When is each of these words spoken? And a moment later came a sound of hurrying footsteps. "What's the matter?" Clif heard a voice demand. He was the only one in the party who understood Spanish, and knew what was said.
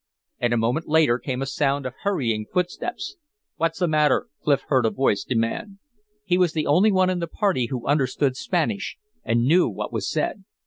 And 0.39 0.51
a 0.51 0.57
moment 0.57 0.87
later 0.87 1.19
came 1.19 1.43
a 1.43 1.45
sound 1.45 1.85
of 1.85 1.93
hurrying 2.01 2.47
footsteps. 2.51 3.17
"What's 3.57 3.77
the 3.77 3.87
matter?" 3.87 4.29
Clif 4.43 4.61
heard 4.65 4.83
a 4.83 4.89
voice 4.89 5.23
demand. 5.23 5.77
He 6.25 6.39
was 6.39 6.53
the 6.53 6.65
only 6.65 6.91
one 6.91 7.11
in 7.11 7.19
the 7.19 7.27
party 7.27 7.67
who 7.67 7.85
understood 7.85 8.35
Spanish, 8.35 8.97
and 9.23 9.45
knew 9.45 9.69
what 9.69 9.93
was 9.93 10.09
said. 10.09 10.43